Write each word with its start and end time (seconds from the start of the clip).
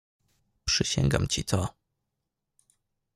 "Przysięgam 0.65 1.27
ci 1.27 1.43
to." 1.43 1.73